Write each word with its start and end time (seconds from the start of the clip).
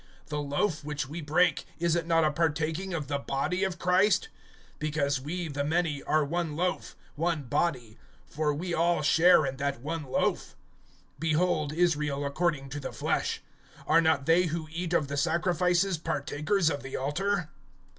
The 0.29 0.41
loaf 0.41 0.83
which 0.83 1.07
we 1.07 1.21
break, 1.21 1.63
is 1.77 1.95
it 1.95 2.07
not 2.07 2.25
a 2.25 2.31
partaking 2.31 2.91
of 2.91 3.07
the 3.07 3.19
body 3.19 3.63
of 3.63 3.77
Christ? 3.77 4.29
(17)Because 4.79 5.19
we, 5.19 5.47
the 5.47 5.63
many, 5.63 6.01
are 6.01 6.25
one 6.25 6.55
loaf, 6.55 6.95
one 7.13 7.43
body; 7.43 7.99
for 8.25 8.51
we 8.51 8.73
all 8.73 9.03
share 9.03 9.45
in 9.45 9.57
that 9.57 9.79
one 9.81 10.01
loaf. 10.05 10.55
(18)Behold 11.21 11.73
Israel 11.73 12.25
according 12.25 12.69
to 12.69 12.79
the 12.79 12.91
flesh. 12.91 13.43
Are 13.85 14.01
not 14.01 14.25
they 14.25 14.47
who 14.47 14.67
eat 14.71 14.93
of 14.93 15.07
the 15.07 15.17
sacrifices 15.17 15.99
partakers 15.99 16.71
of 16.71 16.81
the 16.81 16.97
altar? 16.97 17.51